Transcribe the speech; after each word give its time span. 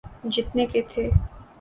جتنے 0.33 0.65
کے 0.65 0.81
تھے۔ 0.89 1.09